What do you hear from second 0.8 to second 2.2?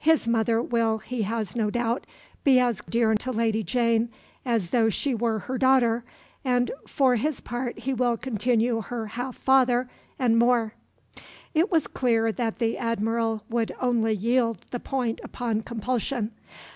he has no doubt,